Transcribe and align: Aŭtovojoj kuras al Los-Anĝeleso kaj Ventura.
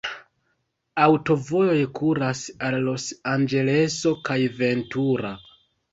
Aŭtovojoj 1.07 1.75
kuras 2.01 2.41
al 2.69 2.77
Los-Anĝeleso 2.89 4.15
kaj 4.31 4.39
Ventura. 4.63 5.35